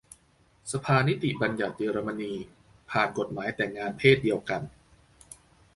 [0.71, 2.33] สภานิติบัญญัติเยอรมนี
[2.89, 4.61] ผ่านกฎหมายแต่งงานเพศเดียวกัน